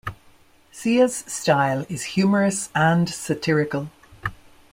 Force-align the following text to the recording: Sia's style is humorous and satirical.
Sia's 0.71 1.15
style 1.15 1.85
is 1.87 2.03
humorous 2.15 2.69
and 2.73 3.07
satirical. 3.07 3.91